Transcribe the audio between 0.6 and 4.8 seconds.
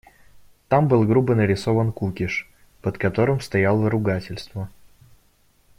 Там был грубо нарисован кукиш, под которым стояло ругательство.